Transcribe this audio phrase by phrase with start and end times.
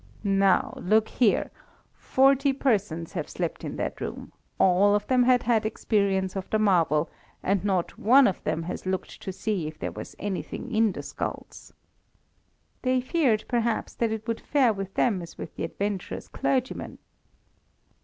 [0.23, 1.51] "Now, look here!
[1.93, 6.57] Forty persons have slept in that room; all of them have had experience of the
[6.57, 7.07] marvel,
[7.43, 11.03] and not one of them has looked to see if there was anything in the
[11.03, 11.71] skulls."
[12.81, 16.97] "They feared, perhaps, that it would fare with them as with the adventurous clergyman."